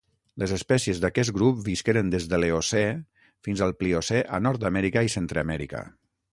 Les 0.43 0.51
espècies 0.55 1.01
d'aquest 1.03 1.33
grup 1.35 1.59
visqueren 1.67 2.09
des 2.15 2.25
de 2.33 2.39
l'Eocè 2.41 2.83
fins 3.49 3.63
al 3.69 3.77
Pliocè 3.83 4.25
a 4.39 4.43
Nord-amèrica 4.49 5.09
i 5.11 5.17
Centreamèrica. 5.19 5.87